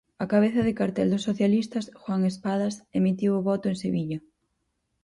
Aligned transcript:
O 0.23 0.25
cabeza 0.33 0.61
de 0.67 0.77
cartel 0.79 1.07
dos 1.11 1.25
socialistas, 1.29 1.85
Juan 2.01 2.21
Espadas, 2.31 2.75
emitiu 2.99 3.31
o 3.35 3.45
voto 3.49 3.65
en 3.69 3.77
Sevilla. 3.83 4.19